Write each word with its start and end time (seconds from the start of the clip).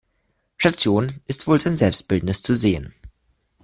Station 0.57 1.21
ist 1.27 1.45
wohl 1.45 1.61
sein 1.61 1.77
Selbstbildnis 1.77 2.41
zu 2.41 2.55
sehen. 2.55 2.95